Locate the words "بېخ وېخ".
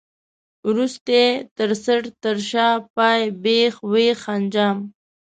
3.43-4.19